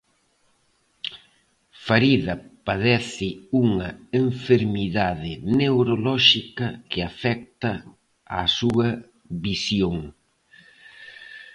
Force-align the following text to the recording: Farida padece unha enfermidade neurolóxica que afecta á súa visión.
Farida 1.85 2.33
padece 2.67 3.27
unha 3.65 3.89
enfermidade 4.27 5.31
neurolóxica 5.59 6.67
que 6.91 6.99
afecta 7.09 7.71
á 8.39 8.41
súa 8.59 8.89
visión. 9.45 9.95